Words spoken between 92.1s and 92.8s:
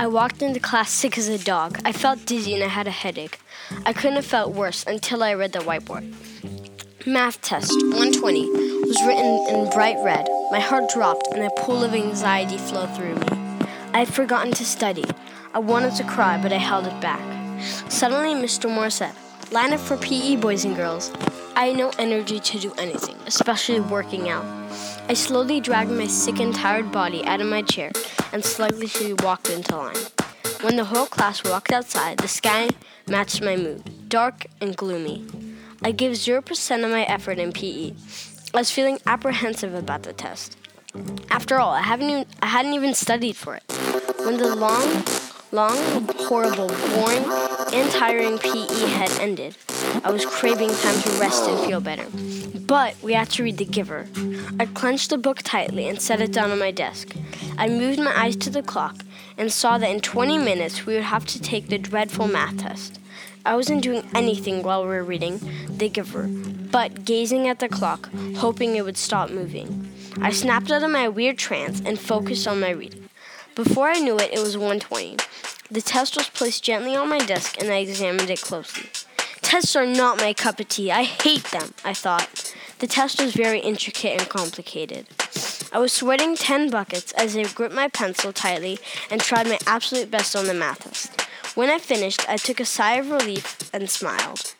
I took a